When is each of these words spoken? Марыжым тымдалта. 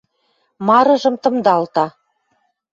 Марыжым 0.67 1.15
тымдалта. 1.23 1.85